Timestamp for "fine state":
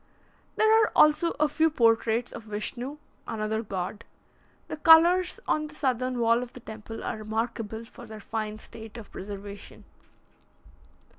8.19-8.97